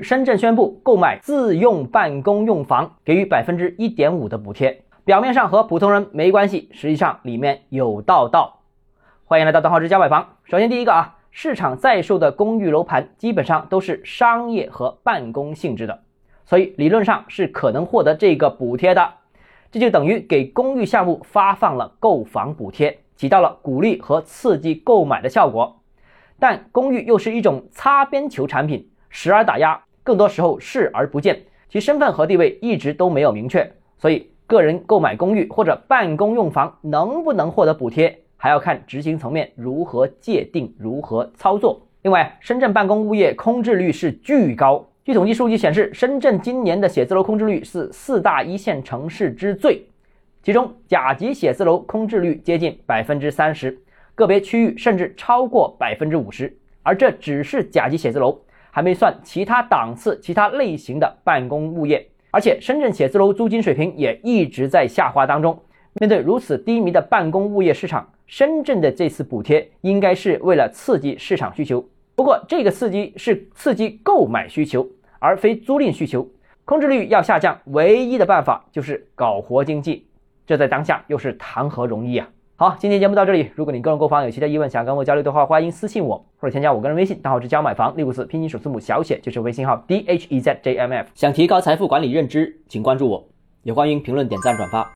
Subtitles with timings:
[0.00, 4.84] 深圳宣布购买自用办公用房，给予百分之一点五的补贴。
[5.04, 8.60] 表面上和普通人没关系，实际上里面有道道。
[9.24, 10.36] 欢迎来到邓浩之家买房。
[10.44, 16.02] 首先第一个啊，市场在售的公寓楼盘基本上都是商业和办公性质的，
[16.44, 19.12] 所以理论上是可能获得这个补贴的。
[19.72, 25.80] 这就等于给公寓项目发放了购房补贴，起到了鼓励和刺激购买的效果。
[26.38, 31.38] 但公寓又是一种擦边球产品，时而打压，更多时候视而不见，
[31.68, 33.70] 其身份和地位一直都没有明确。
[33.98, 41.80] 所以，个人购买公寓或者办公用房能不能获得补贴，还要看执行层面如何界定、如何操作。
[42.00, 49.86] 另外，深圳办公物业空置率是巨高，据统计数据显示，深圳今年的写字楼空置率是四大一线城市之最，
[50.42, 53.78] 其中甲级写字楼空置率接近百分之三十。
[54.14, 58.38] 个别区域甚至超过百分之五十，而这只是甲级写字楼，
[58.74, 62.04] 还没算其他档次、其他类型的办公物业。
[62.30, 65.56] 而且，深圳写字楼租金水平也一直在下滑当中。
[66.00, 71.86] 面对如此低迷的办公物业市场，深圳的这次补贴应该是为了刺激市场需求。
[72.14, 76.26] 不过，这个刺激是刺激购买需求，而非租赁需求。
[76.64, 80.06] 空置率要下降，唯一的办法就是搞活经济，
[80.46, 82.30] 这在当下又是谈何容易啊！
[82.56, 83.50] 好，今天节目到这里。
[83.54, 91.06] 如果你个人购房有其他疑问，想跟我交流的话，欢迎私信我或者添加我个人微信，大号是教买房六个字拼音首字母小写就是微信号 d h e z j m f。
[91.14, 93.28] 想提高财富管理认知，请关注我，
[93.62, 94.90] 也欢迎评论、点赞、转发。